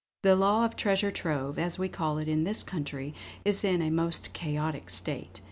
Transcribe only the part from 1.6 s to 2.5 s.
we call it in